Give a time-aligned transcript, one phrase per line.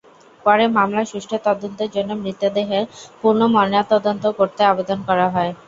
[0.43, 2.83] পরে মামলার সুষ্ঠু তদন্তের জন্য মৃতদেহের
[3.21, 5.51] পুনর্ময়নাতদন্ত করতে আবেদন করা হয়।